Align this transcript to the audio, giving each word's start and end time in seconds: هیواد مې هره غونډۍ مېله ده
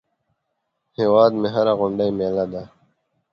هیواد 0.97 1.31
مې 1.39 1.49
هره 1.55 1.73
غونډۍ 1.79 2.09
مېله 2.17 2.45
ده 2.53 2.63